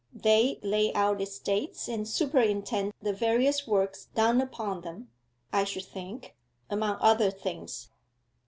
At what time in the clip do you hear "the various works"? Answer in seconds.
3.03-4.05